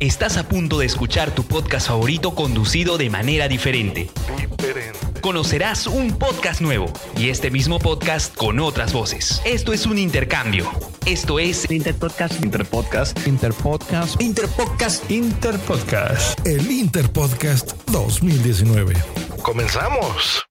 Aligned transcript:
Estás 0.00 0.36
a 0.36 0.46
punto 0.48 0.78
de 0.78 0.86
escuchar 0.86 1.34
tu 1.34 1.42
podcast 1.42 1.88
favorito 1.88 2.32
conducido 2.36 2.98
de 2.98 3.10
manera 3.10 3.48
diferente. 3.48 4.08
Conocerás 5.20 5.88
un 5.88 6.16
podcast 6.16 6.60
nuevo 6.60 6.92
y 7.16 7.30
este 7.30 7.50
mismo 7.50 7.80
podcast 7.80 8.36
con 8.36 8.60
otras 8.60 8.92
voces. 8.92 9.42
Esto 9.44 9.72
es 9.72 9.86
un 9.86 9.98
intercambio. 9.98 10.70
Esto 11.04 11.40
es 11.40 11.68
Interpodcast. 11.68 12.44
Interpodcast. 12.44 13.26
Interpodcast. 13.26 14.20
Interpodcast. 14.22 15.10
Interpodcast. 15.10 16.46
El 16.46 16.70
Interpodcast 16.70 17.72
2019. 17.90 18.94
¡Comenzamos! 19.42 20.47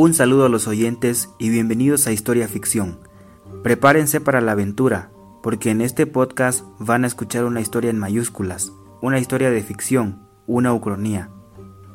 Un 0.00 0.14
saludo 0.14 0.46
a 0.46 0.48
los 0.48 0.68
oyentes 0.68 1.34
y 1.40 1.50
bienvenidos 1.50 2.06
a 2.06 2.12
Historia 2.12 2.46
Ficción. 2.46 3.00
Prepárense 3.64 4.20
para 4.20 4.40
la 4.40 4.52
aventura, 4.52 5.10
porque 5.42 5.70
en 5.70 5.80
este 5.80 6.06
podcast 6.06 6.64
van 6.78 7.02
a 7.02 7.08
escuchar 7.08 7.44
una 7.44 7.60
historia 7.60 7.90
en 7.90 7.98
mayúsculas, 7.98 8.72
una 9.02 9.18
historia 9.18 9.50
de 9.50 9.60
ficción, 9.60 10.22
una 10.46 10.72
ucronía. 10.72 11.30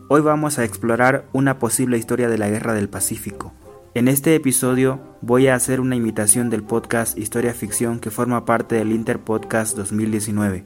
Hoy 0.09 0.19
vamos 0.19 0.59
a 0.59 0.65
explorar 0.65 1.29
una 1.31 1.59
posible 1.59 1.97
historia 1.97 2.27
de 2.27 2.37
la 2.37 2.49
Guerra 2.49 2.73
del 2.73 2.89
Pacífico. 2.89 3.53
En 3.93 4.09
este 4.09 4.35
episodio 4.35 4.99
voy 5.21 5.47
a 5.47 5.55
hacer 5.55 5.79
una 5.79 5.95
imitación 5.95 6.49
del 6.49 6.63
podcast 6.63 7.17
Historia 7.17 7.53
Ficción 7.53 8.01
que 8.01 8.11
forma 8.11 8.43
parte 8.43 8.75
del 8.75 8.91
Interpodcast 8.91 9.77
2019. 9.77 10.65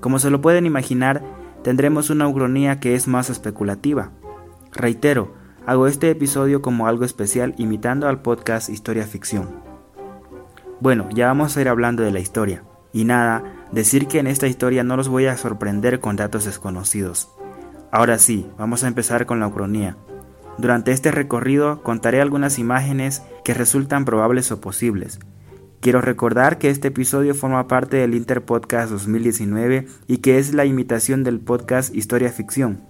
Como 0.00 0.18
se 0.18 0.30
lo 0.30 0.40
pueden 0.40 0.66
imaginar, 0.66 1.22
tendremos 1.62 2.10
una 2.10 2.26
ucronía 2.26 2.80
que 2.80 2.96
es 2.96 3.06
más 3.06 3.30
especulativa. 3.30 4.10
Reitero, 4.72 5.38
Hago 5.66 5.86
este 5.86 6.10
episodio 6.10 6.62
como 6.62 6.86
algo 6.86 7.04
especial 7.04 7.54
imitando 7.58 8.08
al 8.08 8.22
podcast 8.22 8.70
Historia 8.70 9.04
Ficción. 9.04 9.62
Bueno, 10.80 11.06
ya 11.12 11.26
vamos 11.26 11.54
a 11.54 11.60
ir 11.60 11.68
hablando 11.68 12.02
de 12.02 12.10
la 12.10 12.18
historia. 12.18 12.64
Y 12.94 13.04
nada, 13.04 13.44
decir 13.70 14.08
que 14.08 14.18
en 14.18 14.26
esta 14.26 14.46
historia 14.46 14.84
no 14.84 14.96
los 14.96 15.08
voy 15.08 15.26
a 15.26 15.36
sorprender 15.36 16.00
con 16.00 16.16
datos 16.16 16.46
desconocidos. 16.46 17.30
Ahora 17.92 18.18
sí, 18.18 18.50
vamos 18.58 18.84
a 18.84 18.88
empezar 18.88 19.26
con 19.26 19.38
la 19.38 19.48
ucronía. 19.48 19.96
Durante 20.56 20.92
este 20.92 21.10
recorrido 21.10 21.82
contaré 21.82 22.22
algunas 22.22 22.58
imágenes 22.58 23.22
que 23.44 23.52
resultan 23.52 24.06
probables 24.06 24.50
o 24.52 24.62
posibles. 24.62 25.20
Quiero 25.80 26.00
recordar 26.00 26.56
que 26.58 26.70
este 26.70 26.88
episodio 26.88 27.34
forma 27.34 27.68
parte 27.68 27.98
del 27.98 28.14
Interpodcast 28.14 28.90
2019 28.90 29.86
y 30.06 30.18
que 30.18 30.38
es 30.38 30.54
la 30.54 30.64
imitación 30.64 31.22
del 31.22 31.38
podcast 31.38 31.94
Historia 31.94 32.30
Ficción. 32.30 32.82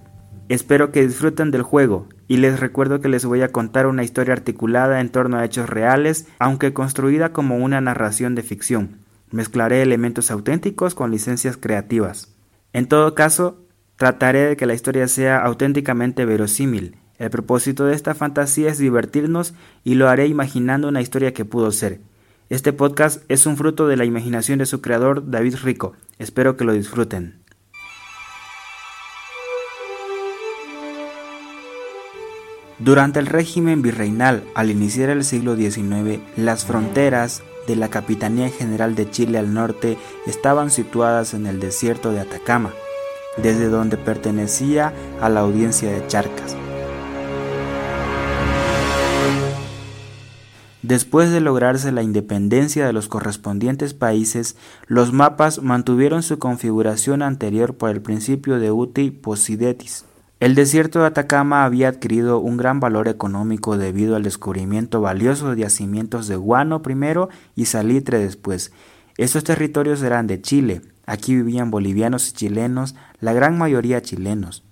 Espero 0.49 0.93
que 0.93 1.07
disfruten 1.07 1.51
del 1.51 1.63
juego 1.63 2.09
y 2.31 2.37
les 2.37 2.61
recuerdo 2.61 3.01
que 3.01 3.09
les 3.09 3.25
voy 3.25 3.43
a 3.43 3.49
contar 3.49 3.89
una 3.89 4.05
historia 4.05 4.35
articulada 4.35 5.01
en 5.01 5.09
torno 5.09 5.37
a 5.37 5.45
hechos 5.45 5.69
reales, 5.69 6.29
aunque 6.39 6.73
construida 6.73 7.33
como 7.33 7.57
una 7.57 7.81
narración 7.81 8.37
de 8.37 8.45
ficción. 8.45 8.99
Mezclaré 9.33 9.83
elementos 9.83 10.31
auténticos 10.31 10.95
con 10.95 11.11
licencias 11.11 11.57
creativas. 11.57 12.33
En 12.73 12.87
todo 12.87 13.17
caso, 13.17 13.67
trataré 13.97 14.47
de 14.47 14.57
que 14.57 14.67
la 14.67 14.75
historia 14.75 15.09
sea 15.09 15.39
auténticamente 15.39 16.25
verosímil. 16.25 16.95
El 17.19 17.31
propósito 17.31 17.87
de 17.87 17.97
esta 17.97 18.15
fantasía 18.15 18.71
es 18.71 18.79
divertirnos 18.79 19.53
y 19.83 19.95
lo 19.95 20.09
haré 20.09 20.29
imaginando 20.29 20.87
una 20.87 21.01
historia 21.01 21.35
que 21.35 21.45
pudo 21.45 21.73
ser. 21.73 21.99
Este 22.49 22.73
podcast 22.73 23.25
es 23.27 23.45
un 23.45 23.57
fruto 23.57 23.89
de 23.89 23.97
la 23.97 24.05
imaginación 24.05 24.61
de 24.61 24.67
su 24.67 24.81
creador 24.81 25.33
David 25.33 25.57
Rico. 25.65 25.95
Espero 26.21 26.57
que 26.57 26.65
lo 26.65 26.75
disfruten. 26.75 27.41
Durante 32.81 33.19
el 33.19 33.27
régimen 33.27 33.83
virreinal, 33.83 34.43
al 34.55 34.71
iniciar 34.71 35.11
el 35.11 35.23
siglo 35.23 35.55
XIX, 35.55 36.19
las 36.39 36.65
fronteras 36.65 37.43
de 37.67 37.77
la 37.77 37.89
Capitanía 37.91 38.49
General 38.49 38.95
de 38.95 39.11
Chile 39.11 39.37
al 39.37 39.53
norte 39.53 39.99
estaban 40.27 40.71
situadas 40.71 41.35
en 41.35 41.47
el 41.47 41.61
desierto 41.61 42.11
de 42.11 42.21
Atacama, 42.21 42.73
desde 43.37 43.69
donde 43.69 43.99
pertenecía 43.99 44.95
a 45.21 45.29
la 45.29 45.41
audiencia 45.41 45.93
de 45.93 46.07
Charcas. 46.07 46.57
Después 50.81 51.31
de 51.31 51.43
lograrse 51.43 51.93
la 51.93 52.03
independencia 52.03 52.87
de 52.87 52.95
los 52.95 53.09
correspondientes 53.09 53.93
países, 53.93 54.57
los 54.87 55.13
mapas 55.13 55.63
mantuvieron 55.63 56.23
su 56.23 56.39
configuración 56.39 57.21
anterior 57.21 57.75
por 57.75 57.91
el 57.91 58.01
principio 58.01 58.59
de 58.59 58.73
uti 58.73 59.11
possidetis. 59.11 60.07
El 60.41 60.55
desierto 60.55 61.01
de 61.01 61.07
Atacama 61.07 61.67
había 61.67 61.91
adquirido 61.91 62.39
un 62.39 62.57
gran 62.57 62.81
valor 62.81 63.09
económico 63.09 63.77
debido 63.77 64.17
al 64.17 64.23
descubrimiento 64.23 65.03
valioso 65.03 65.51
de 65.51 65.61
yacimientos 65.61 66.29
de 66.29 66.37
guano 66.37 66.81
primero 66.81 67.29
y 67.55 67.67
salitre 67.67 68.21
después. 68.21 68.73
Estos 69.19 69.45
territorios 69.45 70.03
eran 70.03 70.27
de 70.27 70.41
Chile, 70.41 70.81
aquí 71.05 71.35
vivían 71.35 71.71
bolivianos 71.71 72.31
y 72.31 72.33
chilenos, 72.33 72.95
la 73.21 73.35
gran 73.35 73.59
mayoría 73.59 74.01
chilenos. 74.01 74.65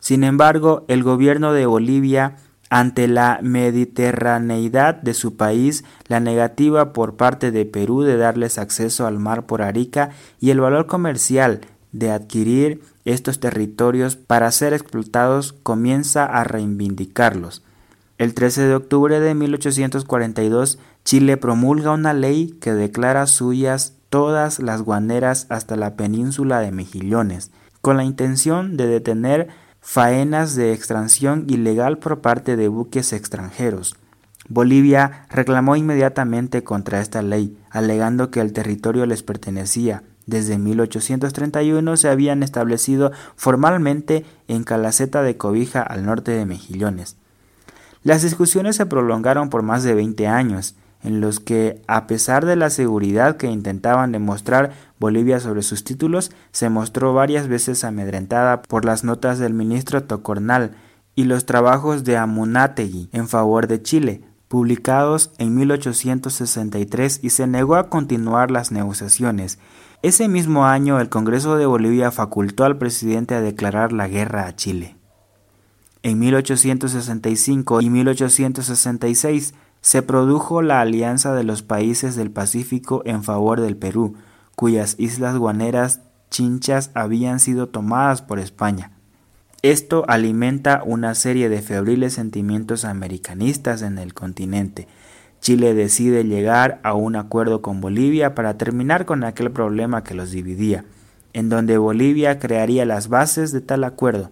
Sin 0.00 0.24
embargo, 0.24 0.86
el 0.88 1.02
gobierno 1.02 1.52
de 1.52 1.66
Bolivia, 1.66 2.36
ante 2.70 3.06
la 3.06 3.38
mediterraneidad 3.42 4.94
de 4.94 5.12
su 5.12 5.36
país, 5.36 5.84
la 6.08 6.20
negativa 6.20 6.94
por 6.94 7.16
parte 7.16 7.50
de 7.50 7.66
Perú 7.66 8.00
de 8.00 8.16
darles 8.16 8.56
acceso 8.56 9.06
al 9.06 9.18
mar 9.18 9.44
por 9.44 9.60
Arica 9.60 10.08
y 10.40 10.48
el 10.48 10.60
valor 10.60 10.86
comercial 10.86 11.60
de 11.92 12.10
adquirir 12.10 12.80
estos 13.04 13.40
territorios 13.40 14.16
para 14.16 14.50
ser 14.50 14.72
explotados 14.72 15.52
comienza 15.52 16.24
a 16.24 16.44
reivindicarlos. 16.44 17.62
El 18.18 18.34
13 18.34 18.62
de 18.62 18.74
octubre 18.74 19.18
de 19.18 19.34
1842, 19.34 20.78
Chile 21.04 21.36
promulga 21.36 21.90
una 21.90 22.14
ley 22.14 22.56
que 22.60 22.72
declara 22.72 23.26
suyas 23.26 23.94
todas 24.10 24.60
las 24.60 24.82
guaneras 24.82 25.46
hasta 25.48 25.74
la 25.76 25.96
península 25.96 26.60
de 26.60 26.70
Mejillones, 26.70 27.50
con 27.80 27.96
la 27.96 28.04
intención 28.04 28.76
de 28.76 28.86
detener 28.86 29.48
faenas 29.80 30.54
de 30.54 30.72
extracción 30.72 31.46
ilegal 31.48 31.98
por 31.98 32.20
parte 32.20 32.56
de 32.56 32.68
buques 32.68 33.12
extranjeros. 33.12 33.96
Bolivia 34.48 35.26
reclamó 35.28 35.76
inmediatamente 35.76 36.62
contra 36.62 37.00
esta 37.00 37.22
ley, 37.22 37.58
alegando 37.70 38.30
que 38.30 38.40
el 38.40 38.52
territorio 38.52 39.06
les 39.06 39.22
pertenecía, 39.22 40.04
desde 40.26 40.58
1831 40.58 41.96
se 41.96 42.08
habían 42.08 42.42
establecido 42.42 43.12
formalmente 43.36 44.24
en 44.48 44.64
Calaceta 44.64 45.22
de 45.22 45.36
Cobija 45.36 45.82
al 45.82 46.04
norte 46.04 46.32
de 46.32 46.46
Mejillones. 46.46 47.16
Las 48.04 48.22
discusiones 48.22 48.76
se 48.76 48.86
prolongaron 48.86 49.50
por 49.50 49.62
más 49.62 49.84
de 49.84 49.94
20 49.94 50.26
años, 50.26 50.74
en 51.02 51.20
los 51.20 51.40
que, 51.40 51.82
a 51.88 52.06
pesar 52.06 52.46
de 52.46 52.56
la 52.56 52.70
seguridad 52.70 53.36
que 53.36 53.48
intentaban 53.48 54.12
demostrar 54.12 54.72
Bolivia 54.98 55.40
sobre 55.40 55.62
sus 55.62 55.82
títulos, 55.84 56.30
se 56.52 56.68
mostró 56.68 57.12
varias 57.12 57.48
veces 57.48 57.82
amedrentada 57.84 58.62
por 58.62 58.84
las 58.84 59.02
notas 59.02 59.38
del 59.38 59.52
ministro 59.52 60.04
Tocornal 60.04 60.76
y 61.14 61.24
los 61.24 61.44
trabajos 61.44 62.04
de 62.04 62.16
Amunátegui 62.16 63.08
en 63.12 63.28
favor 63.28 63.66
de 63.66 63.82
Chile, 63.82 64.22
publicados 64.48 65.30
en 65.38 65.54
1863 65.54 67.20
y 67.22 67.30
se 67.30 67.46
negó 67.46 67.76
a 67.76 67.88
continuar 67.88 68.50
las 68.50 68.70
negociaciones, 68.70 69.58
ese 70.02 70.28
mismo 70.28 70.66
año 70.66 71.00
el 71.00 71.08
Congreso 71.08 71.56
de 71.56 71.66
Bolivia 71.66 72.10
facultó 72.10 72.64
al 72.64 72.76
presidente 72.76 73.34
a 73.34 73.40
declarar 73.40 73.92
la 73.92 74.08
guerra 74.08 74.46
a 74.46 74.56
Chile. 74.56 74.96
En 76.02 76.18
1865 76.18 77.80
y 77.80 77.88
1866 77.88 79.54
se 79.80 80.02
produjo 80.02 80.60
la 80.60 80.80
alianza 80.80 81.34
de 81.34 81.44
los 81.44 81.62
países 81.62 82.16
del 82.16 82.32
Pacífico 82.32 83.02
en 83.04 83.22
favor 83.22 83.60
del 83.60 83.76
Perú, 83.76 84.14
cuyas 84.56 84.96
islas 84.98 85.36
guaneras 85.36 86.00
chinchas 86.30 86.90
habían 86.94 87.38
sido 87.38 87.68
tomadas 87.68 88.22
por 88.22 88.40
España. 88.40 88.90
Esto 89.62 90.04
alimenta 90.08 90.82
una 90.84 91.14
serie 91.14 91.48
de 91.48 91.62
febriles 91.62 92.14
sentimientos 92.14 92.84
americanistas 92.84 93.82
en 93.82 93.98
el 93.98 94.14
continente, 94.14 94.88
Chile 95.42 95.74
decide 95.74 96.22
llegar 96.22 96.78
a 96.84 96.94
un 96.94 97.16
acuerdo 97.16 97.62
con 97.62 97.80
Bolivia 97.80 98.36
para 98.36 98.56
terminar 98.56 99.06
con 99.06 99.24
aquel 99.24 99.50
problema 99.50 100.04
que 100.04 100.14
los 100.14 100.30
dividía, 100.30 100.84
en 101.32 101.48
donde 101.48 101.78
Bolivia 101.78 102.38
crearía 102.38 102.86
las 102.86 103.08
bases 103.08 103.50
de 103.50 103.60
tal 103.60 103.82
acuerdo. 103.82 104.30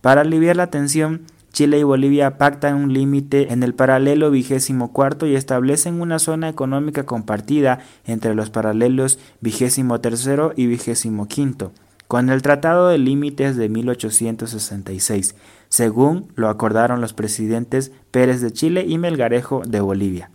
Para 0.00 0.20
aliviar 0.20 0.54
la 0.54 0.68
tensión, 0.68 1.22
Chile 1.52 1.80
y 1.80 1.82
Bolivia 1.82 2.38
pactan 2.38 2.76
un 2.76 2.92
límite 2.92 3.52
en 3.52 3.64
el 3.64 3.74
paralelo 3.74 4.30
vigésimo 4.30 4.92
cuarto 4.92 5.26
y 5.26 5.34
establecen 5.34 6.00
una 6.00 6.20
zona 6.20 6.48
económica 6.48 7.02
compartida 7.02 7.80
entre 8.04 8.36
los 8.36 8.50
paralelos 8.50 9.18
vigésimo 9.40 10.00
tercero 10.00 10.52
y 10.54 10.68
vigésimo 10.68 11.26
quinto, 11.26 11.72
con 12.06 12.30
el 12.30 12.42
Tratado 12.42 12.86
de 12.86 12.98
Límites 12.98 13.56
de 13.56 13.68
1866, 13.68 15.34
según 15.68 16.28
lo 16.36 16.48
acordaron 16.48 17.00
los 17.00 17.12
presidentes 17.12 17.90
Pérez 18.12 18.40
de 18.40 18.52
Chile 18.52 18.84
y 18.86 18.98
Melgarejo 18.98 19.62
de 19.66 19.80
Bolivia. 19.80 20.30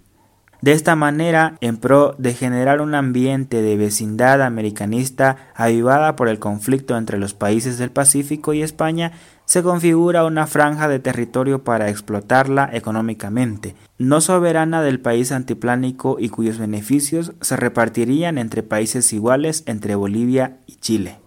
De 0.62 0.74
esta 0.74 0.98
manera, 0.98 1.56
en 1.62 1.78
pro 1.78 2.16
de 2.18 2.34
generar 2.34 2.82
un 2.82 2.94
ambiente 2.94 3.62
de 3.62 3.78
vecindad 3.78 4.42
americanista 4.42 5.38
avivada 5.56 6.18
por 6.18 6.28
el 6.28 6.38
conflicto 6.38 6.98
entre 6.98 7.18
los 7.18 7.34
países 7.34 7.78
del 7.78 7.92
Pacífico 7.92 8.54
y 8.54 8.62
España, 8.62 9.14
se 9.46 9.64
configura 9.64 10.26
una 10.26 10.48
franja 10.48 10.90
de 10.90 11.00
territorio 11.00 11.64
para 11.64 11.90
explotarla 11.90 12.70
económicamente, 12.74 13.76
no 13.98 14.20
soberana 14.20 14.82
del 14.82 15.00
país 15.00 15.32
antiplánico 15.32 16.18
y 16.20 16.28
cuyos 16.28 16.58
beneficios 16.58 17.32
se 17.40 17.56
repartirían 17.56 18.38
entre 18.38 18.62
países 18.62 19.14
iguales 19.14 19.64
entre 19.66 19.96
Bolivia 19.96 20.58
y 20.68 20.76
Chile. 20.76 21.20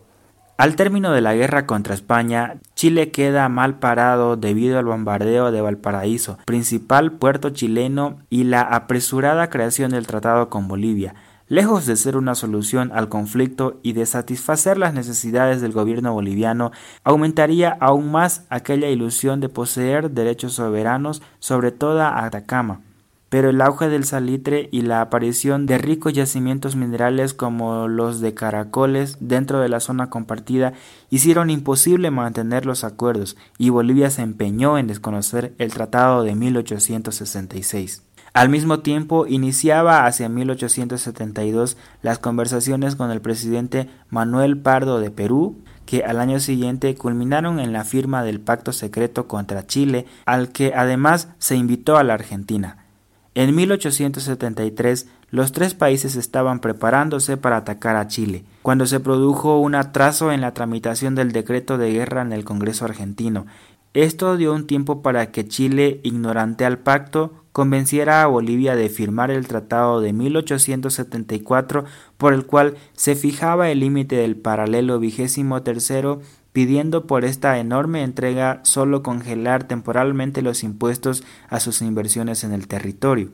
Al 0.57 0.77
término 0.77 1.13
de 1.13 1.21
la 1.21 1.35
guerra 1.35 1.67
contra 1.67 1.95
España, 1.95 2.57
Chile 2.75 3.11
queda 3.11 3.49
mal 3.49 3.79
parado 3.79 4.37
debido 4.37 4.79
al 4.79 4.85
bombardeo 4.85 5.51
de 5.51 5.61
Valparaíso, 5.61 6.39
principal 6.45 7.13
puerto 7.13 7.51
chileno, 7.51 8.19
y 8.31 8.45
la 8.45 8.63
apresurada 8.63 9.51
creación 9.51 9.91
del 9.91 10.07
tratado 10.07 10.49
con 10.49 10.69
Bolivia, 10.69 11.15
Lejos 11.53 11.85
de 11.85 11.97
ser 11.97 12.17
una 12.17 12.35
solución 12.35 12.93
al 12.95 13.11
conflicto 13.11 13.79
y 13.83 13.93
de 13.93 14.07
satisfacer 14.07 14.79
las 14.79 14.95
necesidades 14.95 15.61
del 15.61 15.73
gobierno 15.73 16.15
boliviano, 16.15 16.73
aumentaría 17.05 17.77
aún 17.79 18.11
más 18.11 18.47
aquella 18.49 18.89
ilusión 18.89 19.41
de 19.41 19.51
poseer 19.51 20.13
derechos 20.13 20.55
soberanos 20.55 21.21
sobre 21.41 21.71
toda 21.71 22.25
Atacama. 22.25 22.81
Pero 23.33 23.49
el 23.49 23.63
auge 23.63 23.89
del 23.89 24.05
salitre 24.05 24.69
y 24.73 24.83
la 24.83 25.01
aparición 25.01 25.65
de 25.65 25.79
ricos 25.79 26.13
yacimientos 26.13 26.77
minerales 26.77 27.33
como 27.33 27.89
los 27.89 28.21
de 28.21 28.35
caracoles 28.35 29.17
dentro 29.21 29.61
de 29.61 29.71
la 29.71 29.81
zona 29.81 30.11
compartida 30.11 30.75
hicieron 31.09 31.49
imposible 31.49 32.11
mantener 32.11 32.67
los 32.67 32.85
acuerdos 32.85 33.39
y 33.57 33.71
Bolivia 33.71 34.11
se 34.11 34.21
empeñó 34.21 34.77
en 34.77 34.87
desconocer 34.87 35.55
el 35.57 35.73
Tratado 35.73 36.25
de 36.25 36.35
1866. 36.35 38.03
Al 38.35 38.51
mismo 38.51 38.81
tiempo, 38.81 39.27
iniciaba 39.27 40.05
hacia 40.05 40.29
1872 40.29 41.79
las 42.03 42.19
conversaciones 42.19 42.97
con 42.97 43.11
el 43.11 43.23
presidente 43.23 43.89
Manuel 44.11 44.59
Pardo 44.59 45.01
de 45.01 45.11
Perú, 45.11 45.57
que 45.87 46.05
al 46.05 46.21
año 46.21 46.39
siguiente 46.39 46.95
culminaron 46.97 47.61
en 47.61 47.73
la 47.73 47.85
firma 47.85 48.25
del 48.25 48.41
pacto 48.41 48.75
secreto 48.75 49.27
contra 49.27 49.67
Chile, 49.67 50.05
al 50.27 50.51
que 50.51 50.75
además 50.77 51.29
se 51.39 51.57
invitó 51.57 51.97
a 51.97 52.05
la 52.05 52.13
Argentina. 52.13 52.82
En 53.35 53.55
1873 53.55 55.09
los 55.31 55.53
tres 55.53 55.73
países 55.73 56.17
estaban 56.17 56.61
preparándose 56.61 57.39
para 57.39 57.57
atacar 57.57 57.97
a 57.97 58.07
Chile, 58.07 58.45
cuando 58.61 58.87
se 58.87 59.01
produjo 59.01 59.59
un 59.59 59.75
atraso 59.75 60.33
en 60.33 60.43
la 60.43 60.53
tramitación 60.53 61.15
del 61.15 61.33
decreto 61.33 61.79
de 61.79 61.93
guerra 61.93 62.21
en 62.21 62.33
el 62.35 62.45
Congreso 62.45 62.85
argentino. 62.85 63.47
Esto 63.95 64.37
dio 64.37 64.55
un 64.55 64.67
tiempo 64.67 65.01
para 65.01 65.31
que 65.33 65.49
Chile, 65.49 66.01
ignorante 66.03 66.67
al 66.67 66.79
pacto, 66.79 67.42
convenciera 67.53 68.23
a 68.23 68.27
Bolivia 68.27 68.77
de 68.77 68.89
firmar 68.89 69.31
el 69.31 69.47
Tratado 69.47 70.01
de 70.01 70.13
1874 70.13 71.85
por 72.17 72.35
el 72.35 72.47
cual 72.47 72.77
se 72.95 73.15
fijaba 73.15 73.71
el 73.71 73.81
límite 73.81 74.17
del 74.17 74.37
paralelo 74.37 74.99
vigésimo 74.99 75.63
tercero 75.63 76.21
pidiendo 76.53 77.07
por 77.07 77.25
esta 77.25 77.59
enorme 77.59 78.03
entrega 78.03 78.61
solo 78.63 79.03
congelar 79.03 79.65
temporalmente 79.65 80.43
los 80.43 80.63
impuestos 80.63 81.25
a 81.49 81.61
sus 81.61 81.83
inversiones 81.83 82.45
en 82.45 82.53
el 82.53 82.69
territorio. 82.69 83.31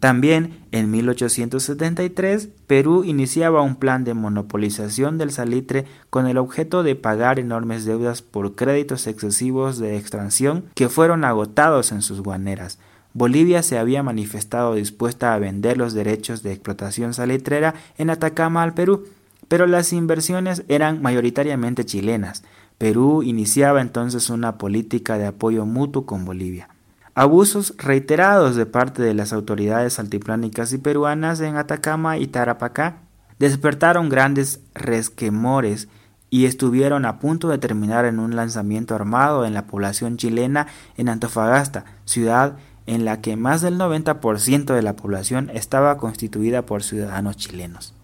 También, 0.00 0.64
en 0.72 0.90
1873, 0.90 2.48
Perú 2.66 3.04
iniciaba 3.04 3.60
un 3.60 3.76
plan 3.76 4.02
de 4.02 4.14
monopolización 4.14 5.18
del 5.18 5.30
salitre 5.30 5.84
con 6.08 6.26
el 6.26 6.38
objeto 6.38 6.82
de 6.82 6.96
pagar 6.96 7.38
enormes 7.38 7.84
deudas 7.84 8.22
por 8.22 8.54
créditos 8.54 9.06
excesivos 9.06 9.78
de 9.78 9.98
extracción 9.98 10.64
que 10.74 10.88
fueron 10.88 11.22
agotados 11.26 11.92
en 11.92 12.00
sus 12.00 12.22
guaneras. 12.22 12.78
Bolivia 13.12 13.62
se 13.62 13.78
había 13.78 14.02
manifestado 14.02 14.74
dispuesta 14.74 15.34
a 15.34 15.38
vender 15.38 15.76
los 15.76 15.94
derechos 15.94 16.42
de 16.42 16.52
explotación 16.52 17.12
salitrera 17.12 17.74
en 17.98 18.10
Atacama 18.10 18.62
al 18.62 18.74
Perú, 18.74 19.04
pero 19.48 19.66
las 19.66 19.92
inversiones 19.92 20.62
eran 20.68 21.02
mayoritariamente 21.02 21.84
chilenas. 21.84 22.44
Perú 22.78 23.22
iniciaba 23.22 23.80
entonces 23.80 24.30
una 24.30 24.58
política 24.58 25.18
de 25.18 25.26
apoyo 25.26 25.66
mutuo 25.66 26.06
con 26.06 26.24
Bolivia. 26.24 26.68
Abusos 27.14 27.74
reiterados 27.76 28.54
de 28.54 28.64
parte 28.66 29.02
de 29.02 29.12
las 29.12 29.32
autoridades 29.32 29.98
altiplánicas 29.98 30.72
y 30.72 30.78
peruanas 30.78 31.40
en 31.40 31.56
Atacama 31.56 32.16
y 32.16 32.28
Tarapacá 32.28 32.98
despertaron 33.40 34.08
grandes 34.08 34.60
resquemores 34.74 35.88
y 36.30 36.44
estuvieron 36.44 37.04
a 37.04 37.18
punto 37.18 37.48
de 37.48 37.58
terminar 37.58 38.04
en 38.04 38.20
un 38.20 38.36
lanzamiento 38.36 38.94
armado 38.94 39.44
en 39.44 39.52
la 39.52 39.66
población 39.66 40.16
chilena 40.16 40.68
en 40.96 41.08
Antofagasta, 41.08 41.84
ciudad 42.04 42.56
en 42.90 43.04
la 43.04 43.20
que 43.20 43.36
más 43.36 43.62
del 43.62 43.78
90% 43.78 44.74
de 44.74 44.82
la 44.82 44.96
población 44.96 45.48
estaba 45.54 45.96
constituida 45.96 46.66
por 46.66 46.82
ciudadanos 46.82 47.36
chilenos. 47.36 47.94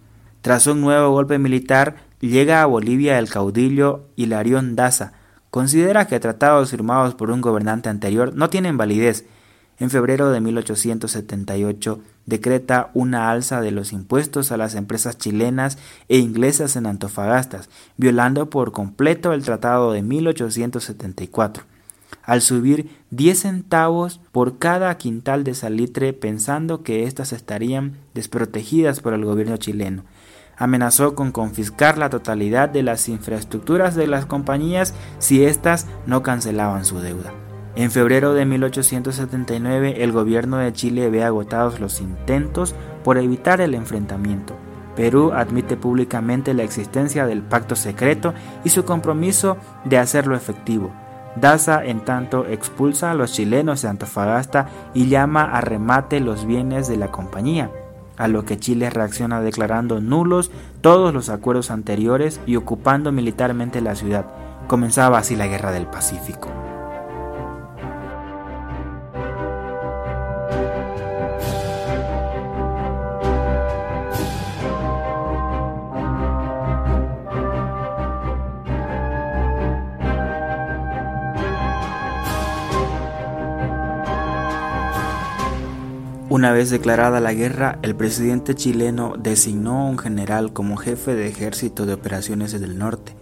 Tras 0.43 0.69
un 0.69 0.81
nuevo 0.81 1.11
golpe 1.11 1.41
militar, 1.41 1.97
llega 2.21 2.63
a 2.63 2.67
Bolivia 2.67 3.19
el 3.19 3.29
caudillo 3.29 4.05
Hilarión 4.15 4.77
Daza. 4.77 5.15
Considera 5.51 6.07
que 6.07 6.21
tratados 6.21 6.71
firmados 6.71 7.17
por 7.17 7.33
un 7.33 7.41
gobernante 7.41 7.89
anterior 7.89 8.37
no 8.37 8.49
tienen 8.49 8.77
validez. 8.77 9.25
En 9.81 9.91
febrero 9.91 10.31
de 10.31 10.41
1878 10.41 12.01
decreta 12.27 12.91
una 12.95 13.33
alza 13.33 13.61
de 13.61 13.73
los 13.73 13.93
impuestos 13.93 14.53
a 14.53 14.57
las 14.57 14.77
empresas 14.77 15.19
chilenas 15.19 15.79
e 16.09 16.19
inglesas 16.19 16.77
en 16.77 16.87
Antofagastas, 16.87 17.69
violando 17.97 18.51
por 18.51 18.71
completo 18.71 19.33
el 19.33 19.43
tratado 19.43 19.91
de 19.91 20.03
1874 20.03 21.76
al 22.23 22.43
subir 22.43 22.91
10 23.11 23.39
centavos 23.39 24.21
por 24.33 24.59
cada 24.59 24.97
quintal 24.99 25.45
de 25.45 25.55
salitre 25.55 26.13
pensando 26.13 26.83
que 26.83 27.05
éstas 27.05 27.33
estarían 27.33 27.97
desprotegidas 28.15 29.01
por 29.01 29.15
el 29.15 29.25
gobierno 29.25 29.57
chileno. 29.57 30.05
Amenazó 30.59 31.15
con 31.15 31.33
confiscar 31.33 31.99
la 31.99 32.11
totalidad 32.11 32.69
de 32.69 32.83
las 32.83 33.09
infraestructuras 33.09 33.95
de 33.95 34.07
las 34.07 34.27
compañías 34.27 34.95
si 35.19 35.45
éstas 35.45 35.87
no 36.07 36.23
cancelaban 36.23 36.85
su 36.85 36.99
deuda. 36.99 37.33
En 37.77 37.91
febrero 37.91 38.33
de 38.33 38.47
1879 38.47 40.03
el 40.03 40.13
gobierno 40.13 40.57
de 40.57 40.73
Chile 40.73 41.11
ve 41.11 41.23
agotados 41.23 41.79
los 41.79 42.01
intentos 42.01 42.75
por 43.05 43.19
evitar 43.19 43.61
el 43.61 43.75
enfrentamiento. 43.75 44.57
Perú 44.97 45.33
admite 45.35 45.77
públicamente 45.77 46.55
la 46.55 46.63
existencia 46.63 47.27
del 47.27 47.43
pacto 47.43 47.77
secreto 47.77 48.33
y 48.65 48.71
su 48.71 48.87
compromiso 48.87 49.59
de 49.85 49.99
hacerlo 49.99 50.35
efectivo. 50.35 50.91
Daza, 51.41 51.85
en 51.85 52.01
tanto, 52.01 52.47
expulsa 52.47 53.11
a 53.11 53.15
los 53.15 53.33
chilenos 53.33 53.83
de 53.83 53.89
Antofagasta 53.89 54.69
y 54.95 55.09
llama 55.09 55.45
a 55.45 55.61
remate 55.61 56.21
los 56.21 56.47
bienes 56.47 56.89
de 56.89 56.97
la 56.97 57.09
compañía, 57.09 57.71
a 58.17 58.27
lo 58.27 58.45
que 58.45 58.59
Chile 58.59 58.89
reacciona 58.89 59.43
declarando 59.43 60.01
nulos 60.01 60.51
todos 60.81 61.13
los 61.13 61.29
acuerdos 61.29 61.71
anteriores 61.71 62.41
y 62.47 62.57
ocupando 62.57 63.13
militarmente 63.13 63.83
la 63.83 63.95
ciudad. 63.95 64.27
Comenzaba 64.67 65.19
así 65.19 65.37
la 65.37 65.47
Guerra 65.47 65.73
del 65.73 65.87
Pacífico. 65.87 66.66
Una 86.37 86.53
vez 86.53 86.69
declarada 86.69 87.19
la 87.19 87.33
guerra, 87.33 87.79
el 87.81 87.97
presidente 87.97 88.55
chileno 88.55 89.15
designó 89.19 89.81
a 89.81 89.85
un 89.87 89.97
general 89.97 90.53
como 90.53 90.77
jefe 90.77 91.15
de 91.15 91.29
ejército 91.29 91.87
de 91.87 91.95
operaciones 91.95 92.53
del 92.61 92.77
norte. 92.77 93.17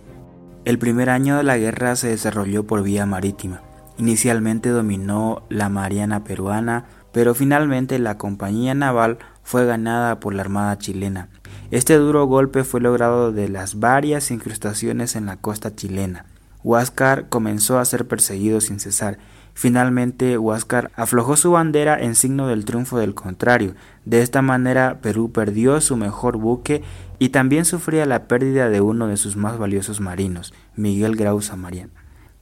El 0.64 0.80
primer 0.80 1.10
año 1.10 1.36
de 1.36 1.44
la 1.44 1.56
guerra 1.56 1.94
se 1.94 2.08
desarrolló 2.08 2.66
por 2.66 2.82
vía 2.82 3.06
marítima. 3.06 3.62
Inicialmente 3.98 4.70
dominó 4.70 5.44
la 5.48 5.68
Mariana 5.68 6.24
peruana, 6.24 6.86
pero 7.12 7.36
finalmente 7.36 8.00
la 8.00 8.18
compañía 8.18 8.74
naval 8.74 9.18
fue 9.44 9.64
ganada 9.64 10.18
por 10.18 10.34
la 10.34 10.42
Armada 10.42 10.76
chilena. 10.78 11.28
Este 11.70 11.94
duro 11.94 12.26
golpe 12.26 12.64
fue 12.64 12.80
logrado 12.80 13.30
de 13.30 13.48
las 13.48 13.78
varias 13.78 14.32
incrustaciones 14.32 15.14
en 15.14 15.26
la 15.26 15.36
costa 15.36 15.76
chilena. 15.76 16.26
Huáscar 16.64 17.28
comenzó 17.28 17.78
a 17.78 17.84
ser 17.84 18.08
perseguido 18.08 18.60
sin 18.60 18.80
cesar 18.80 19.18
Finalmente, 19.54 20.36
Huáscar 20.36 20.90
aflojó 20.96 21.36
su 21.36 21.52
bandera 21.52 21.98
en 21.98 22.16
signo 22.16 22.48
del 22.48 22.64
triunfo 22.64 22.98
del 22.98 23.14
contrario. 23.14 23.74
De 24.04 24.20
esta 24.20 24.42
manera, 24.42 24.98
Perú 25.00 25.30
perdió 25.30 25.80
su 25.80 25.96
mejor 25.96 26.36
buque 26.36 26.82
y 27.20 27.28
también 27.28 27.64
sufría 27.64 28.04
la 28.04 28.26
pérdida 28.26 28.68
de 28.68 28.80
uno 28.80 29.06
de 29.06 29.16
sus 29.16 29.36
más 29.36 29.56
valiosos 29.56 30.00
marinos, 30.00 30.52
Miguel 30.74 31.14
Grau 31.14 31.40
Mariana. 31.56 31.92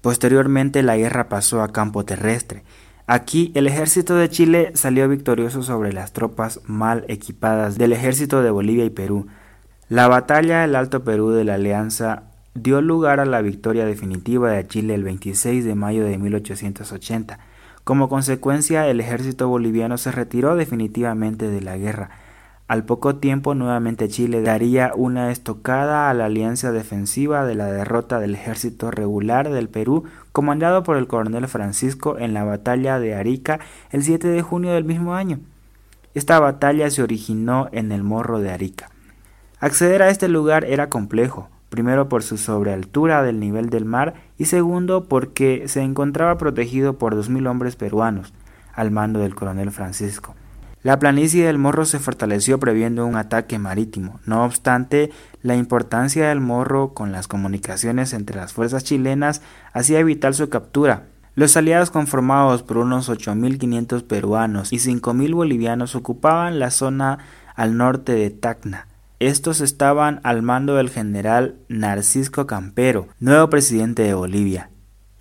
Posteriormente, 0.00 0.82
la 0.82 0.96
guerra 0.96 1.28
pasó 1.28 1.62
a 1.62 1.70
campo 1.70 2.04
terrestre. 2.04 2.64
Aquí, 3.06 3.52
el 3.54 3.66
ejército 3.66 4.16
de 4.16 4.30
Chile 4.30 4.72
salió 4.74 5.06
victorioso 5.06 5.62
sobre 5.62 5.92
las 5.92 6.12
tropas 6.12 6.60
mal 6.64 7.04
equipadas 7.08 7.76
del 7.76 7.92
ejército 7.92 8.42
de 8.42 8.50
Bolivia 8.50 8.86
y 8.86 8.90
Perú. 8.90 9.26
La 9.90 10.08
batalla 10.08 10.62
del 10.62 10.74
Alto 10.74 11.04
Perú 11.04 11.30
de 11.30 11.44
la 11.44 11.54
Alianza 11.54 12.31
dio 12.54 12.82
lugar 12.82 13.18
a 13.20 13.24
la 13.24 13.40
victoria 13.40 13.86
definitiva 13.86 14.50
de 14.50 14.66
Chile 14.66 14.94
el 14.94 15.04
26 15.04 15.64
de 15.64 15.74
mayo 15.74 16.04
de 16.04 16.18
1880, 16.18 17.38
Como 17.84 18.08
consecuencia, 18.08 18.86
el 18.86 19.00
ejército 19.00 19.48
boliviano 19.48 19.98
se 19.98 20.12
retiró 20.12 20.54
definitivamente 20.54 21.48
de 21.48 21.60
la 21.60 21.76
guerra. 21.76 22.10
Al 22.68 22.84
poco 22.84 23.16
tiempo, 23.16 23.54
nuevamente 23.54 24.08
Chile 24.08 24.40
daría 24.40 24.92
una 24.94 25.32
estocada 25.32 26.08
a 26.08 26.14
la 26.14 26.26
alianza 26.26 26.70
defensiva 26.70 27.44
de 27.44 27.56
la 27.56 27.66
derrota 27.66 28.20
del 28.20 28.34
ejército 28.34 28.90
regular 28.90 29.50
del 29.50 29.68
Perú, 29.68 30.04
comandado 30.30 30.84
por 30.84 30.96
el 30.96 31.08
coronel 31.08 31.48
Francisco 31.48 32.18
en 32.18 32.34
la 32.34 32.44
batalla 32.44 33.00
de 33.00 33.14
Arica 33.14 33.58
el 33.90 34.04
7 34.04 34.28
de 34.28 34.42
junio 34.42 34.72
del 34.72 34.84
mismo 34.84 35.14
año. 35.14 35.40
Esta 36.14 36.38
batalla 36.38 36.88
se 36.90 37.02
originó 37.02 37.68
en 37.72 37.90
el 37.90 38.02
Morro 38.04 38.38
de 38.38 38.50
Arica. 38.50 38.90
Acceder 39.58 40.02
a 40.02 40.10
este 40.10 40.28
lugar 40.28 40.64
era 40.64 40.88
complejo, 40.88 41.48
primero 41.72 42.08
por 42.08 42.22
su 42.22 42.36
sobrealtura 42.36 43.22
del 43.22 43.40
nivel 43.40 43.70
del 43.70 43.86
mar 43.86 44.12
y 44.36 44.44
segundo 44.44 45.08
porque 45.08 45.64
se 45.68 45.80
encontraba 45.80 46.36
protegido 46.36 46.98
por 46.98 47.16
dos 47.16 47.30
mil 47.30 47.46
hombres 47.46 47.76
peruanos, 47.76 48.34
al 48.74 48.90
mando 48.90 49.20
del 49.20 49.34
coronel 49.34 49.70
Francisco. 49.70 50.34
La 50.82 50.98
planicie 50.98 51.46
del 51.46 51.58
Morro 51.58 51.86
se 51.86 51.98
fortaleció 51.98 52.60
previendo 52.60 53.06
un 53.06 53.16
ataque 53.16 53.58
marítimo. 53.58 54.20
No 54.26 54.44
obstante, 54.44 55.10
la 55.40 55.56
importancia 55.56 56.28
del 56.28 56.40
Morro 56.40 56.92
con 56.92 57.10
las 57.10 57.26
comunicaciones 57.26 58.12
entre 58.12 58.36
las 58.36 58.52
fuerzas 58.52 58.84
chilenas 58.84 59.40
hacía 59.72 60.02
vital 60.02 60.34
su 60.34 60.50
captura. 60.50 61.04
Los 61.34 61.56
aliados 61.56 61.90
conformados 61.90 62.62
por 62.62 62.76
unos 62.76 63.08
8.500 63.08 64.02
peruanos 64.02 64.72
y 64.74 64.76
5.000 64.76 65.34
bolivianos 65.34 65.94
ocupaban 65.94 66.58
la 66.58 66.70
zona 66.70 67.18
al 67.54 67.78
norte 67.78 68.12
de 68.12 68.28
Tacna, 68.28 68.88
estos 69.26 69.60
estaban 69.60 70.20
al 70.24 70.42
mando 70.42 70.74
del 70.74 70.90
general 70.90 71.56
Narcisco 71.68 72.46
Campero, 72.46 73.08
nuevo 73.20 73.48
presidente 73.50 74.02
de 74.02 74.14
Bolivia. 74.14 74.70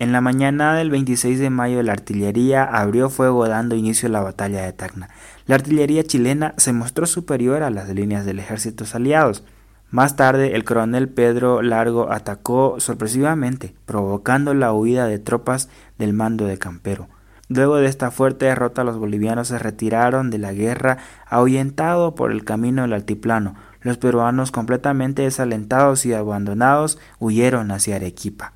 En 0.00 0.10
la 0.10 0.20
mañana 0.20 0.74
del 0.74 0.90
26 0.90 1.38
de 1.38 1.50
mayo 1.50 1.80
la 1.84 1.92
artillería 1.92 2.64
abrió 2.64 3.08
fuego 3.10 3.46
dando 3.46 3.76
inicio 3.76 4.08
a 4.08 4.12
la 4.12 4.20
batalla 4.20 4.62
de 4.62 4.72
Tacna. 4.72 5.08
La 5.46 5.54
artillería 5.54 6.02
chilena 6.02 6.54
se 6.56 6.72
mostró 6.72 7.06
superior 7.06 7.62
a 7.62 7.70
las 7.70 7.88
líneas 7.90 8.26
del 8.26 8.40
ejército 8.40 8.84
aliados. 8.92 9.44
Más 9.90 10.16
tarde 10.16 10.56
el 10.56 10.64
coronel 10.64 11.08
Pedro 11.08 11.62
Largo 11.62 12.10
atacó 12.10 12.80
sorpresivamente, 12.80 13.76
provocando 13.86 14.54
la 14.54 14.72
huida 14.72 15.06
de 15.06 15.20
tropas 15.20 15.68
del 15.98 16.12
mando 16.12 16.46
de 16.46 16.58
Campero. 16.58 17.08
Luego 17.48 17.76
de 17.76 17.86
esta 17.86 18.10
fuerte 18.10 18.46
derrota 18.46 18.82
los 18.82 18.98
bolivianos 18.98 19.48
se 19.48 19.58
retiraron 19.58 20.30
de 20.30 20.38
la 20.38 20.52
guerra 20.52 20.98
ahuyentado 21.28 22.14
por 22.14 22.32
el 22.32 22.44
camino 22.44 22.82
del 22.82 22.94
altiplano, 22.94 23.54
los 23.82 23.98
peruanos, 23.98 24.50
completamente 24.50 25.22
desalentados 25.22 26.06
y 26.06 26.12
abandonados, 26.12 26.98
huyeron 27.18 27.70
hacia 27.70 27.96
Arequipa. 27.96 28.52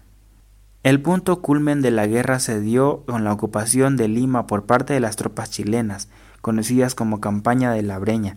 El 0.83 1.03
punto 1.03 1.43
culmen 1.43 1.83
de 1.83 1.91
la 1.91 2.07
guerra 2.07 2.39
se 2.39 2.61
dio 2.61 3.03
con 3.07 3.25
la 3.25 3.33
ocupación 3.33 3.97
de 3.97 4.07
Lima 4.07 4.47
por 4.47 4.67
parte 4.67 4.95
de 4.95 5.01
las 5.01 5.17
tropas 5.17 5.51
chilenas, 5.51 6.09
conocidas 6.41 6.95
como 6.95 7.21
Campaña 7.21 7.73
de 7.73 7.83
la 7.83 7.99
Breña, 7.99 8.37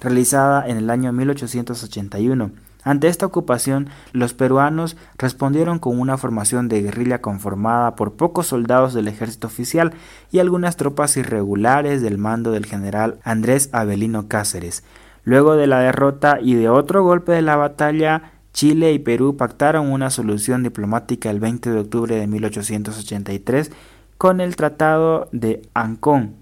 realizada 0.00 0.68
en 0.68 0.76
el 0.76 0.90
año 0.90 1.12
1881. 1.12 2.50
Ante 2.86 3.08
esta 3.08 3.26
ocupación, 3.26 3.88
los 4.12 4.34
peruanos 4.34 4.96
respondieron 5.18 5.78
con 5.78 5.98
una 5.98 6.18
formación 6.18 6.68
de 6.68 6.82
guerrilla 6.82 7.20
conformada 7.20 7.96
por 7.96 8.12
pocos 8.12 8.46
soldados 8.46 8.94
del 8.94 9.08
ejército 9.08 9.48
oficial 9.48 9.94
y 10.30 10.38
algunas 10.38 10.76
tropas 10.76 11.16
irregulares 11.16 12.02
del 12.02 12.18
mando 12.18 12.52
del 12.52 12.66
general 12.66 13.18
Andrés 13.24 13.70
Avelino 13.72 14.28
Cáceres, 14.28 14.84
Luego 15.26 15.56
de 15.56 15.66
la 15.66 15.80
derrota 15.80 16.38
y 16.40 16.54
de 16.54 16.68
otro 16.68 17.02
golpe 17.02 17.32
de 17.32 17.42
la 17.42 17.56
batalla, 17.56 18.30
Chile 18.52 18.92
y 18.92 19.00
Perú 19.00 19.36
pactaron 19.36 19.90
una 19.90 20.08
solución 20.08 20.62
diplomática 20.62 21.30
el 21.30 21.40
20 21.40 21.68
de 21.72 21.80
octubre 21.80 22.14
de 22.14 22.28
1883 22.28 23.72
con 24.18 24.40
el 24.40 24.54
Tratado 24.54 25.28
de 25.32 25.62
Ancón. 25.74 26.36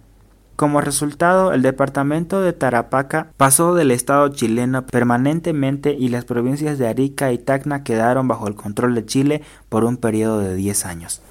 Como 0.57 0.83
resultado, 0.83 1.55
el 1.55 1.63
departamento 1.63 2.43
de 2.43 2.53
Tarapaca 2.53 3.29
pasó 3.39 3.75
del 3.75 3.91
Estado 3.91 4.29
chileno 4.29 4.85
permanentemente 4.85 5.95
y 5.95 6.11
las 6.11 6.27
provincias 6.27 6.79
de 6.79 6.87
Arica 6.87 7.33
y 7.33 7.39
Tacna 7.39 7.85
quedaron 7.85 8.29
bajo 8.29 8.49
el 8.49 8.55
control 8.55 8.95
de 8.95 9.07
Chile 9.07 9.41
por 9.71 9.85
un 9.85 9.97
periodo 9.97 10.41
de 10.41 10.55
10 10.55 10.85
años. 10.85 11.23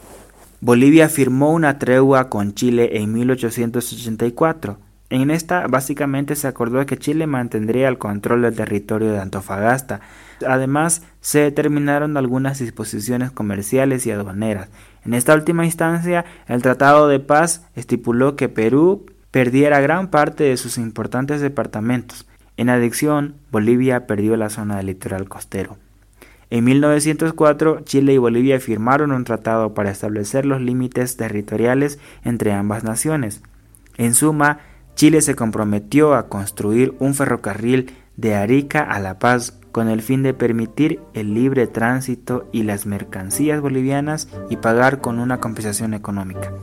Bolivia 0.59 1.07
firmó 1.07 1.53
una 1.53 1.77
tregua 1.77 2.29
con 2.29 2.55
Chile 2.55 2.97
en 2.97 3.13
1884 3.13 4.79
en 5.21 5.29
esta 5.29 5.67
básicamente 5.67 6.35
se 6.35 6.47
acordó 6.47 6.83
que 6.87 6.97
Chile 6.97 7.27
mantendría 7.27 7.87
el 7.87 7.99
control 7.99 8.41
del 8.41 8.55
territorio 8.55 9.11
de 9.11 9.19
Antofagasta. 9.19 10.01
Además, 10.47 11.03
se 11.21 11.39
determinaron 11.39 12.17
algunas 12.17 12.57
disposiciones 12.57 13.29
comerciales 13.29 14.07
y 14.07 14.11
aduaneras. 14.11 14.69
En 15.05 15.13
esta 15.13 15.35
última 15.35 15.65
instancia, 15.65 16.25
el 16.47 16.63
Tratado 16.63 17.07
de 17.07 17.19
Paz 17.19 17.67
estipuló 17.75 18.35
que 18.35 18.49
Perú 18.49 19.05
perdiera 19.29 19.81
gran 19.81 20.09
parte 20.09 20.45
de 20.45 20.57
sus 20.57 20.79
importantes 20.79 21.41
departamentos. 21.41 22.25
En 22.57 22.69
adición, 22.69 23.35
Bolivia 23.51 24.07
perdió 24.07 24.35
la 24.35 24.49
zona 24.49 24.77
del 24.77 24.87
litoral 24.87 25.29
costero. 25.29 25.77
En 26.49 26.63
1904, 26.63 27.81
Chile 27.81 28.13
y 28.13 28.17
Bolivia 28.17 28.59
firmaron 28.59 29.11
un 29.11 29.25
tratado 29.25 29.75
para 29.75 29.91
establecer 29.91 30.45
los 30.45 30.59
límites 30.59 31.17
territoriales 31.17 31.99
entre 32.23 32.51
ambas 32.53 32.83
naciones. 32.83 33.41
En 33.97 34.15
suma, 34.15 34.59
Chile 34.95 35.21
se 35.21 35.35
comprometió 35.35 36.13
a 36.13 36.27
construir 36.27 36.95
un 36.99 37.13
ferrocarril 37.13 37.93
de 38.15 38.35
Arica 38.35 38.83
a 38.83 38.99
La 38.99 39.19
Paz 39.19 39.59
con 39.71 39.89
el 39.89 40.01
fin 40.03 40.21
de 40.21 40.35
permitir 40.35 41.01
el 41.13 41.33
libre 41.33 41.65
tránsito 41.65 42.47
y 42.51 42.63
las 42.63 42.85
mercancías 42.85 43.59
bolivianas 43.59 44.29
y 44.49 44.57
pagar 44.57 45.01
con 45.01 45.19
una 45.19 45.39
compensación 45.39 45.95
económica. 45.95 46.53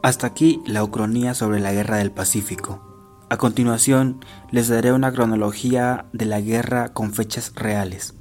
Hasta 0.00 0.28
aquí 0.28 0.62
la 0.64 0.84
ucronía 0.84 1.34
sobre 1.34 1.58
la 1.58 1.72
Guerra 1.72 1.96
del 1.96 2.12
Pacífico. 2.12 2.87
A 3.30 3.36
continuación, 3.36 4.24
les 4.50 4.68
daré 4.68 4.90
una 4.94 5.12
cronología 5.12 6.06
de 6.14 6.24
la 6.24 6.40
guerra 6.40 6.94
con 6.94 7.12
fechas 7.12 7.52
reales. 7.54 8.14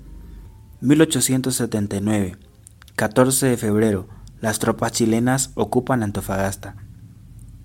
1879. 0.81 2.35
14 2.97 3.45
de 3.45 3.55
febrero. 3.55 4.09
Las 4.41 4.59
tropas 4.59 4.91
chilenas 4.91 5.51
ocupan 5.55 6.03
Antofagasta. 6.03 6.75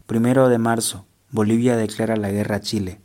1 0.09 0.49
de 0.49 0.59
marzo. 0.59 1.05
Bolivia 1.33 1.77
declara 1.77 2.17
la 2.17 2.31
guerra 2.31 2.57
a 2.57 2.61
Chile. 2.61 3.01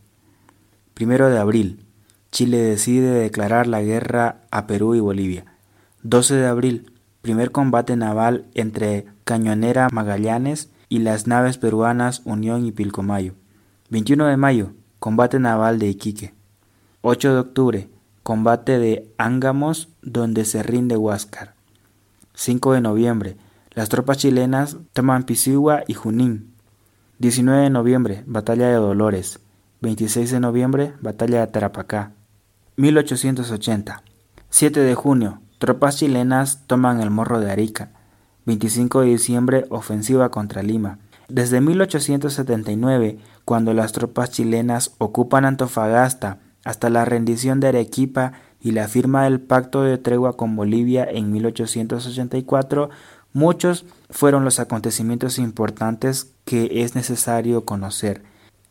1 1.01 1.29
de 1.29 1.39
abril. 1.39 1.87
Chile 2.31 2.57
decide 2.57 3.09
declarar 3.09 3.65
la 3.65 3.81
guerra 3.81 4.41
a 4.51 4.67
Perú 4.67 4.93
y 4.93 4.99
Bolivia. 4.99 5.45
12 6.03 6.35
de 6.35 6.45
abril. 6.45 6.93
Primer 7.23 7.51
combate 7.51 7.95
naval 7.95 8.45
entre 8.53 9.07
Cañonera 9.23 9.87
Magallanes 9.91 10.69
y 10.89 10.99
las 10.99 11.25
naves 11.25 11.57
peruanas 11.57 12.21
Unión 12.23 12.67
y 12.67 12.71
Pilcomayo. 12.71 13.33
21 13.89 14.25
de 14.25 14.35
mayo, 14.35 14.73
combate 14.99 15.39
naval 15.39 15.79
de 15.79 15.87
Iquique. 15.87 16.33
8 17.01 17.33
de 17.33 17.39
octubre, 17.39 17.89
combate 18.21 18.79
de 18.79 19.09
Ángamos 19.17 19.87
donde 20.01 20.43
se 20.43 20.61
rinde 20.61 20.97
Huáscar. 20.97 21.53
5 22.33 22.73
de 22.73 22.81
noviembre, 22.81 23.37
las 23.71 23.87
tropas 23.87 24.17
chilenas 24.17 24.75
toman 24.91 25.23
Pisigua 25.23 25.83
y 25.87 25.93
Junín. 25.93 26.53
19 27.19 27.61
de 27.61 27.69
noviembre, 27.69 28.23
batalla 28.25 28.67
de 28.67 28.75
Dolores. 28.75 29.39
26 29.79 30.31
de 30.31 30.39
noviembre, 30.41 30.93
batalla 30.99 31.45
de 31.45 31.47
Tarapacá. 31.47 32.11
1880. 32.75 34.03
7 34.49 34.79
de 34.81 34.95
junio, 34.95 35.39
tropas 35.59 35.95
chilenas 35.95 36.67
toman 36.67 36.99
el 36.99 37.09
Morro 37.09 37.39
de 37.39 37.51
Arica. 37.51 37.91
25 38.45 39.01
de 39.01 39.07
diciembre, 39.07 39.65
ofensiva 39.69 40.29
contra 40.29 40.61
Lima. 40.61 40.99
Desde 41.29 41.61
1879, 41.61 43.19
cuando 43.47 43.73
las 43.73 43.93
tropas 43.93 44.29
chilenas 44.29 44.93
ocupan 44.97 45.45
Antofagasta, 45.45 46.39
hasta 46.65 46.89
la 46.89 47.05
rendición 47.05 47.61
de 47.61 47.69
Arequipa 47.69 48.33
y 48.59 48.71
la 48.71 48.89
firma 48.89 49.23
del 49.23 49.39
Pacto 49.39 49.83
de 49.83 49.97
Tregua 49.97 50.35
con 50.35 50.57
Bolivia 50.57 51.07
en 51.09 51.31
1884, 51.31 52.89
muchos 53.31 53.85
fueron 54.09 54.43
los 54.43 54.59
acontecimientos 54.59 55.39
importantes 55.39 56.33
que 56.43 56.83
es 56.83 56.93
necesario 56.93 57.63
conocer. 57.63 58.21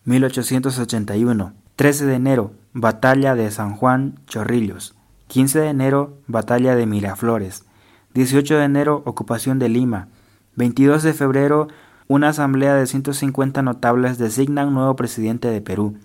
1881, 0.05 1.55
13 1.77 2.05
de 2.05 2.15
enero, 2.15 2.53
Batalla 2.75 3.35
de 3.35 3.51
San 3.51 3.77
Juan 3.77 4.21
Chorrillos. 4.27 4.95
15 5.29 5.59
de 5.59 5.69
enero, 5.69 6.19
Batalla 6.27 6.77
de 6.77 6.85
Miraflores. 6.85 7.65
18 8.13 8.59
de 8.59 8.65
enero, 8.65 9.03
Ocupación 9.07 9.59
de 9.59 9.71
Lima. 9.71 10.09
22 10.57 11.03
de 11.03 11.15
febrero, 11.15 11.69
una 12.09 12.29
asamblea 12.29 12.75
de 12.75 12.87
150 12.87 13.63
notables 13.63 14.19
designa 14.19 14.67
un 14.67 14.75
nuevo 14.75 14.95
presidente 14.95 15.49
de 15.49 15.61
Perú. 15.61 15.97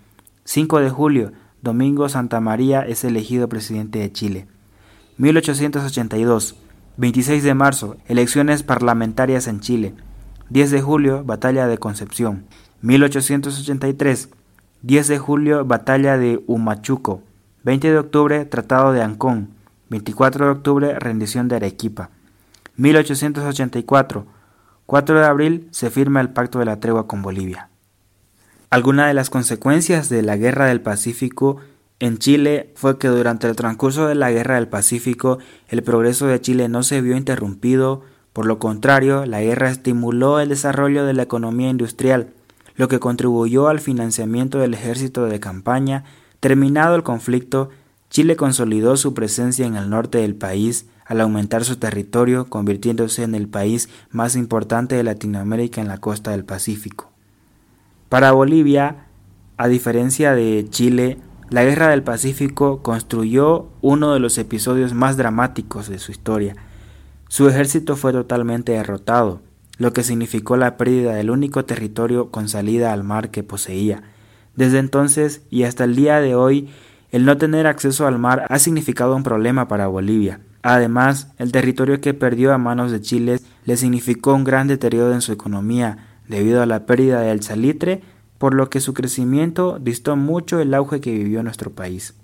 5 0.46 0.80
de 0.80 0.90
julio, 0.90 1.32
Domingo 1.62 2.10
Santa 2.10 2.40
María 2.40 2.82
es 2.82 3.04
elegido 3.04 3.48
presidente 3.48 4.00
de 4.00 4.12
Chile. 4.12 4.48
1882, 5.18 6.56
26 6.98 7.44
de 7.44 7.54
marzo, 7.54 7.98
elecciones 8.08 8.64
parlamentarias 8.64 9.48
en 9.48 9.60
Chile. 9.60 9.94
10 10.50 10.72
de 10.72 10.82
julio, 10.82 11.24
batalla 11.24 11.68
de 11.68 11.78
Concepción. 11.78 12.46
1883, 12.82 14.30
10 14.82 15.08
de 15.08 15.20
julio, 15.20 15.66
batalla 15.66 16.18
de 16.18 16.44
Humachuco. 16.48 17.22
20 17.64 17.92
de 17.92 18.00
octubre, 18.00 18.46
Tratado 18.46 18.92
de 18.92 19.04
Ancón. 19.04 19.50
24 19.90 20.46
de 20.46 20.52
octubre, 20.52 21.00
rendición 21.00 21.48
de 21.48 21.58
Arequipa. 21.58 22.10
1884. 22.78 24.26
4 24.92 25.22
de 25.22 25.26
abril, 25.26 25.70
se 25.72 25.90
firma 25.90 26.20
el 26.20 26.32
Pacto 26.32 26.60
de 26.60 26.66
la 26.66 26.82
Tregua 26.82 27.08
con 27.08 27.22
Bolivia. 27.22 27.70
Alguna 28.70 29.08
de 29.08 29.14
las 29.14 29.30
consecuencias 29.30 30.10
de 30.10 30.22
la 30.22 30.36
Guerra 30.36 30.66
del 30.66 30.82
Pacífico 30.82 31.62
en 32.02 32.18
Chile 32.18 32.74
fue 32.76 32.98
que 32.98 33.08
durante 33.08 33.48
el 33.48 33.56
transcurso 33.56 34.08
de 34.08 34.16
la 34.16 34.32
Guerra 34.32 34.56
del 34.56 34.68
Pacífico 34.68 35.40
el 35.70 35.82
progreso 35.82 36.28
de 36.28 36.42
Chile 36.42 36.68
no 36.68 36.84
se 36.84 37.00
vio 37.00 37.16
interrumpido, 37.16 38.02
por 38.34 38.46
lo 38.46 38.60
contrario, 38.60 39.26
la 39.26 39.40
guerra 39.40 39.70
estimuló 39.70 40.42
el 40.42 40.50
desarrollo 40.50 41.06
de 41.06 41.14
la 41.14 41.24
economía 41.24 41.70
industrial, 41.70 42.34
lo 42.76 42.90
que 42.90 43.00
contribuyó 43.00 43.70
al 43.70 43.80
financiamiento 43.80 44.60
del 44.60 44.74
ejército 44.74 45.24
de 45.24 45.40
campaña. 45.40 46.04
Terminado 46.42 46.96
el 46.96 47.04
conflicto, 47.04 47.70
Chile 48.10 48.36
consolidó 48.36 48.98
su 48.98 49.14
presencia 49.14 49.66
en 49.66 49.78
el 49.78 49.90
norte 49.90 50.18
del 50.18 50.36
país 50.36 50.86
al 51.06 51.22
aumentar 51.22 51.64
su 51.64 51.78
territorio, 51.78 52.46
convirtiéndose 52.46 53.24
en 53.24 53.36
el 53.36 53.48
país 53.48 53.90
más 54.10 54.36
importante 54.36 54.96
de 54.96 55.04
Latinoamérica 55.04 55.82
en 55.82 55.88
la 55.88 55.98
costa 55.98 56.32
del 56.32 56.46
Pacífico. 56.46 57.12
Para 58.10 58.32
Bolivia, 58.32 59.06
a 59.58 59.68
diferencia 59.68 60.34
de 60.34 60.66
Chile, 60.70 61.18
la 61.50 61.64
Guerra 61.64 61.90
del 61.90 62.02
Pacífico 62.02 62.82
construyó 62.82 63.68
uno 63.82 64.14
de 64.14 64.20
los 64.20 64.38
episodios 64.38 64.94
más 64.94 65.18
dramáticos 65.18 65.90
de 65.90 66.00
su 66.00 66.12
historia. 66.12 66.56
Su 67.28 67.48
ejército 67.50 67.96
fue 67.96 68.12
totalmente 68.12 68.72
derrotado, 68.72 69.42
lo 69.78 69.94
que 69.94 70.04
significó 70.04 70.58
la 70.58 70.78
pérdida 70.78 71.14
del 71.14 71.30
único 71.30 71.66
territorio 71.66 72.32
con 72.32 72.48
salida 72.48 72.94
al 72.94 73.04
mar 73.04 73.32
que 73.32 73.44
poseía. 73.44 74.04
Desde 74.56 74.80
entonces 74.80 75.42
y 75.50 75.64
hasta 75.64 75.84
el 75.84 75.96
día 75.96 76.22
de 76.22 76.36
hoy, 76.36 76.70
el 77.12 77.26
no 77.26 77.38
tener 77.38 77.68
acceso 77.68 78.08
al 78.08 78.18
mar 78.18 78.46
ha 78.48 78.60
significado 78.60 79.16
un 79.16 79.24
problema 79.24 79.68
para 79.68 79.88
Bolivia. 79.88 80.40
Además, 80.64 81.30
el 81.38 81.52
territorio 81.52 82.02
que 82.02 82.14
perdió 82.14 82.54
a 82.54 82.58
manos 82.58 82.92
de 82.92 83.02
Chile 83.02 83.40
le 83.66 83.78
significó 83.78 84.34
un 84.34 84.44
gran 84.44 84.68
deterioro 84.68 85.14
en 85.14 85.22
su 85.22 85.32
economía 85.32 86.10
debido 86.28 86.62
a 86.62 86.66
la 86.66 86.86
pérdida 86.86 87.22
del 87.22 87.42
salitre, 87.42 88.02
por 88.38 88.54
lo 88.54 88.70
que 88.70 88.80
su 88.80 88.94
crecimiento 88.94 89.80
distó 89.80 90.16
mucho 90.16 90.60
el 90.60 90.74
auge 90.74 91.02
que 91.02 91.12
vivió 91.12 91.44
nuestro 91.44 91.72
país. 91.72 92.16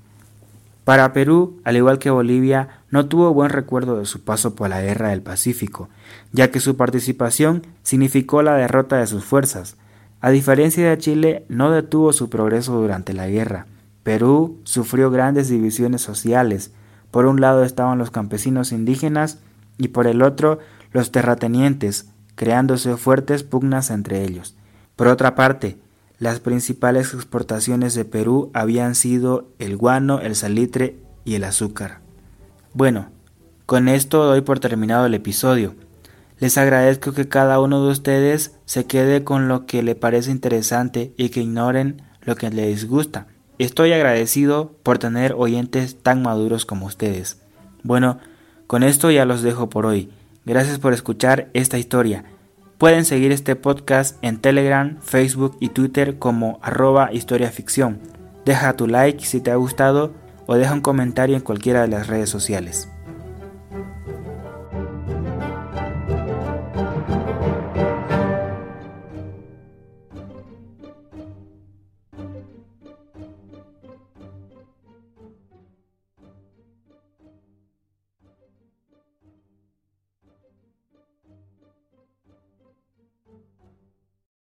Para 0.88 1.12
Perú, 1.12 1.60
al 1.66 1.76
igual 1.76 2.00
que 2.00 2.10
Bolivia, 2.10 2.70
no 2.92 3.08
tuvo 3.08 3.34
buen 3.34 3.50
recuerdo 3.50 4.00
de 4.00 4.06
su 4.06 4.22
paso 4.22 4.56
por 4.56 4.70
la 4.70 4.82
Guerra 4.82 5.10
del 5.10 5.22
Pacífico, 5.22 5.90
ya 6.32 6.50
que 6.50 6.62
su 6.62 6.78
participación 6.78 7.64
significó 7.84 8.42
la 8.42 8.56
derrota 8.56 8.96
de 8.96 9.08
sus 9.08 9.26
fuerzas. 9.26 9.76
A 10.22 10.30
diferencia 10.30 10.90
de 10.90 10.98
Chile, 10.98 11.46
no 11.50 11.72
detuvo 11.72 12.14
su 12.14 12.30
progreso 12.30 12.80
durante 12.80 13.12
la 13.12 13.28
guerra. 13.28 13.68
Perú 14.04 14.60
sufrió 14.64 15.12
grandes 15.12 15.50
divisiones 15.50 16.02
sociales. 16.02 16.72
Por 17.18 17.26
un 17.26 17.42
lado 17.42 17.64
estaban 17.64 17.98
los 17.98 18.12
campesinos 18.12 18.72
indígenas 18.72 19.40
y 19.80 19.88
por 19.88 20.06
el 20.06 20.22
otro 20.22 20.60
los 20.92 21.12
terratenientes, 21.12 22.12
creándose 22.36 22.96
fuertes 22.96 23.42
pugnas 23.42 23.90
entre 23.90 24.24
ellos. 24.24 24.56
Por 24.96 25.08
otra 25.08 25.34
parte, 25.34 25.80
las 26.20 26.40
principales 26.40 27.16
exportaciones 27.16 27.96
de 27.96 28.06
Perú 28.06 28.52
habían 28.54 28.94
sido 28.94 29.48
el 29.58 29.78
guano, 29.78 30.20
el 30.20 30.36
salitre 30.36 31.00
y 31.26 31.34
el 31.34 31.46
azúcar. 31.46 32.02
Bueno, 32.76 33.08
con 33.66 33.88
esto 33.88 34.24
doy 34.24 34.42
por 34.42 34.60
terminado 34.60 35.08
el 35.08 35.16
episodio. 35.16 35.74
Les 36.38 36.56
agradezco 36.60 37.14
que 37.14 37.28
cada 37.28 37.60
uno 37.60 37.84
de 37.84 37.94
ustedes 37.94 38.60
se 38.66 38.86
quede 38.86 39.24
con 39.24 39.48
lo 39.48 39.66
que 39.66 39.82
le 39.82 39.96
parece 39.96 40.30
interesante 40.30 41.16
y 41.18 41.30
que 41.30 41.42
ignoren 41.42 42.00
lo 42.22 42.36
que 42.36 42.52
les 42.52 42.88
gusta. 42.88 43.26
Estoy 43.60 43.92
agradecido 43.92 44.76
por 44.84 45.00
tener 45.00 45.34
oyentes 45.34 45.98
tan 46.02 46.22
maduros 46.22 46.66
como 46.66 46.86
ustedes. 46.86 47.42
Bueno, 47.82 48.20
con 48.68 48.84
esto 48.84 49.10
ya 49.10 49.26
los 49.26 49.42
dejo 49.42 49.70
por 49.70 49.88
hoy. 49.88 50.12
Gracias 50.46 50.78
por 50.78 50.94
escuchar 50.94 51.50
esta 51.54 51.80
historia. 51.80 52.24
Pueden 52.78 53.04
seguir 53.04 53.32
este 53.32 53.56
podcast 53.56 54.24
en 54.24 54.40
Telegram, 54.40 55.00
Facebook 55.02 55.58
y 55.60 55.70
Twitter 55.70 56.20
como 56.20 56.60
arroba 56.62 57.12
historiaficción. 57.12 58.00
Deja 58.46 58.74
tu 58.74 58.88
like 58.88 59.26
si 59.26 59.42
te 59.42 59.50
ha 59.50 59.56
gustado 59.56 60.14
o 60.46 60.56
deja 60.56 60.74
un 60.74 60.82
comentario 60.82 61.36
en 61.36 61.42
cualquiera 61.42 61.82
de 61.82 61.88
las 61.88 62.06
redes 62.06 62.30
sociales. 62.30 62.88